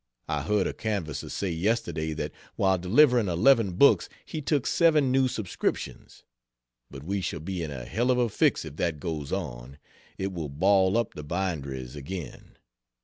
I 0.27 0.41
heard 0.41 0.65
a 0.65 0.73
canvasser 0.73 1.29
say, 1.29 1.51
yesterday, 1.51 2.13
that 2.13 2.31
while 2.55 2.79
delivering 2.79 3.27
eleven 3.27 3.73
books 3.73 4.09
he 4.25 4.41
took 4.41 4.65
7 4.65 5.11
new 5.11 5.27
subscriptions. 5.27 6.23
But 6.89 7.03
we 7.03 7.21
shall 7.21 7.39
be 7.39 7.61
in 7.61 7.69
a 7.69 7.85
hell 7.85 8.09
of 8.09 8.17
a 8.17 8.27
fix 8.27 8.65
if 8.65 8.77
that 8.77 8.99
goes 8.99 9.31
on 9.31 9.77
it 10.17 10.33
will 10.33 10.49
"ball 10.49 10.97
up" 10.97 11.13
the 11.13 11.23
binderies 11.23 11.95
again. 11.95 12.57